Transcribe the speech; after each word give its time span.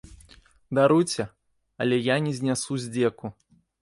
Даруйце, 0.77 1.23
але 1.85 1.95
я 2.13 2.17
не 2.29 2.33
знясу 2.39 2.81
здзеку. 2.87 3.35